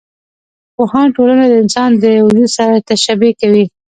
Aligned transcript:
پوهان 0.75 1.07
ټولنه 1.15 1.45
د 1.47 1.53
انسان 1.63 1.89
د 2.03 2.05
وجود 2.25 2.49
سره 2.57 2.83
تشبي 2.89 3.31
کوي. 3.41 3.65